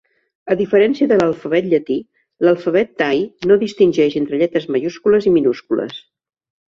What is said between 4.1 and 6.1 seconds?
entre lletres majúscules i minúscules.